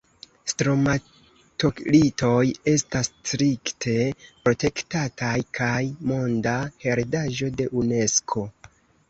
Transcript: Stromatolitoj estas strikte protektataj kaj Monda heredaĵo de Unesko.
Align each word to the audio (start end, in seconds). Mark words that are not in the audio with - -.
Stromatolitoj 0.51 2.39
estas 2.71 3.09
strikte 3.09 3.93
protektataj 4.47 5.35
kaj 5.59 5.77
Monda 6.13 6.57
heredaĵo 6.87 7.53
de 7.61 7.71
Unesko. 7.85 8.49